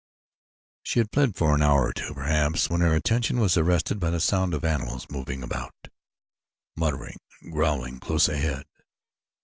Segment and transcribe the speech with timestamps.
[0.81, 4.09] She had fled for an hour or two, perhaps, when her attention was arrested by
[4.09, 5.75] the sound of animals moving about,
[6.75, 8.63] muttering and growling close ahead.